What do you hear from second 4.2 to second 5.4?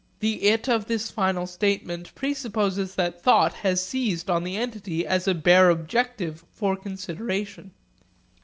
on the entity as a